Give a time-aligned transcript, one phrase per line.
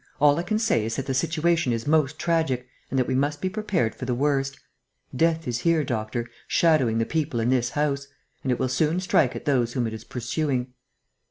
[0.19, 3.39] All I can say is that the situation is most tragic and that we must
[3.39, 4.59] be prepared for the worst.
[5.15, 8.07] Death is here, doctor, shadowing the people in this house;
[8.41, 10.73] and it will soon strike at those whom it is pursuing."